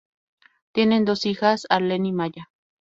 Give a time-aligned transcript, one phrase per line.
[0.71, 2.49] Tienen dos hijas: Arlen y Maya.